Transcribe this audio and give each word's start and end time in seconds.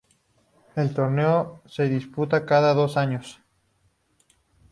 El 0.75 0.95
Torneo 0.95 1.61
se 1.67 1.87
disputa 1.87 2.43
cada 2.47 2.73
dos 2.73 2.97
años. 2.97 3.39